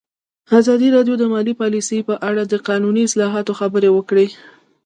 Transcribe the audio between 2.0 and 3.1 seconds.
په اړه د قانوني